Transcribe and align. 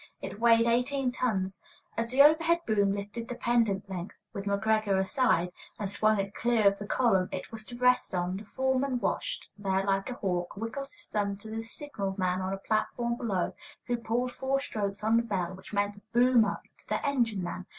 It 0.19 0.39
weighed 0.39 0.65
eighteen 0.65 1.11
tons. 1.11 1.61
As 1.95 2.09
the 2.09 2.23
overhead 2.23 2.61
boom 2.65 2.91
lifted 2.95 3.27
the 3.27 3.35
pendent 3.35 3.87
length 3.87 4.15
(with 4.33 4.45
McGreggor 4.45 4.99
astride) 4.99 5.51
and 5.77 5.87
swung 5.87 6.19
it 6.19 6.33
clear 6.33 6.65
of 6.67 6.79
the 6.79 6.87
column 6.87 7.29
it 7.31 7.51
was 7.51 7.63
to 7.65 7.77
rest 7.77 8.15
on, 8.15 8.37
the 8.37 8.43
foreman, 8.43 8.99
watching 8.99 9.45
there 9.59 9.83
like 9.85 10.09
a 10.09 10.15
hawk, 10.15 10.57
wiggled 10.57 10.87
his 10.87 11.05
thumb 11.05 11.37
to 11.37 11.51
the 11.51 11.61
signal 11.61 12.15
man 12.17 12.41
on 12.41 12.51
a 12.51 12.57
platform 12.57 13.15
below, 13.15 13.53
who 13.85 13.95
pulled 13.95 14.31
four 14.31 14.59
strokes 14.59 15.03
on 15.03 15.17
the 15.17 15.21
bell, 15.21 15.53
which 15.53 15.71
meant 15.71 16.01
"boom 16.13 16.45
up" 16.45 16.63
to 16.79 16.87
the 16.89 17.05
engine 17.07 17.43
man. 17.43 17.67